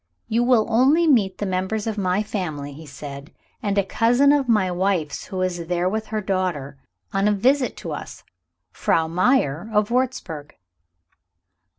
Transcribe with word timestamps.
"You 0.27 0.43
will 0.43 0.65
only 0.67 1.05
meet 1.05 1.37
the 1.37 1.45
members 1.45 1.85
of 1.85 1.95
my 1.95 2.23
family," 2.23 2.73
he 2.73 2.87
said, 2.87 3.31
"and 3.61 3.77
a 3.77 3.83
cousin 3.85 4.31
of 4.31 4.49
my 4.49 4.71
wife's 4.71 5.25
who 5.25 5.41
is 5.43 5.57
here 5.57 5.87
with 5.87 6.07
her 6.07 6.21
daughter, 6.21 6.77
on 7.13 7.27
a 7.27 7.31
visit 7.31 7.77
to 7.77 7.91
us 7.91 8.23
Frau 8.71 9.07
Meyer, 9.07 9.69
of 9.71 9.91
Wurzburg." 9.91 10.55